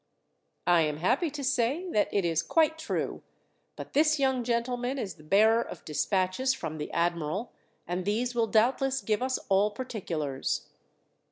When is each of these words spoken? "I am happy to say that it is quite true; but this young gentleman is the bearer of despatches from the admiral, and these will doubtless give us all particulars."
"I 0.65 0.81
am 0.81 0.97
happy 0.97 1.29
to 1.29 1.43
say 1.43 1.87
that 1.91 2.11
it 2.11 2.25
is 2.25 2.41
quite 2.41 2.79
true; 2.79 3.21
but 3.75 3.93
this 3.93 4.17
young 4.17 4.43
gentleman 4.43 4.97
is 4.97 5.13
the 5.13 5.23
bearer 5.23 5.61
of 5.61 5.85
despatches 5.85 6.55
from 6.55 6.79
the 6.79 6.91
admiral, 6.91 7.51
and 7.87 8.03
these 8.03 8.33
will 8.33 8.47
doubtless 8.47 9.01
give 9.01 9.21
us 9.21 9.37
all 9.47 9.69
particulars." 9.69 10.69